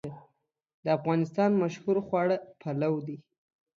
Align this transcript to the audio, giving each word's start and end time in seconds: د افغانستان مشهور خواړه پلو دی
د 0.83 0.85
افغانستان 0.97 1.49
مشهور 1.63 1.97
خواړه 2.07 2.37
پلو 2.61 2.93
دی 3.07 3.17